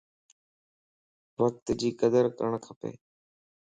وقت 1.41 1.65
جي 1.79 1.89
قدر 2.01 2.23
ڪرڻ 2.37 2.53
کپ 2.65 2.79